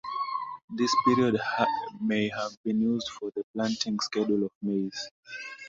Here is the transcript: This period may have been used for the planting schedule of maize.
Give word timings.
This 0.75 0.89
period 1.05 1.39
may 2.01 2.29
have 2.29 2.57
been 2.63 2.81
used 2.81 3.07
for 3.09 3.29
the 3.35 3.43
planting 3.53 3.99
schedule 3.99 4.43
of 4.47 4.51
maize. 4.59 5.11